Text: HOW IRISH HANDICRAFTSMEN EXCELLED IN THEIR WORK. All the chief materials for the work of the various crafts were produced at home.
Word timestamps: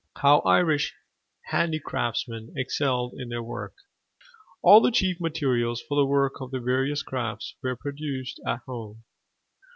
HOW 0.17 0.39
IRISH 0.47 0.95
HANDICRAFTSMEN 1.51 2.53
EXCELLED 2.57 3.13
IN 3.19 3.29
THEIR 3.29 3.43
WORK. 3.43 3.75
All 4.63 4.81
the 4.81 4.89
chief 4.89 5.19
materials 5.21 5.79
for 5.79 5.95
the 5.95 6.07
work 6.07 6.41
of 6.41 6.49
the 6.49 6.59
various 6.59 7.03
crafts 7.03 7.53
were 7.61 7.75
produced 7.75 8.39
at 8.43 8.61
home. 8.65 9.03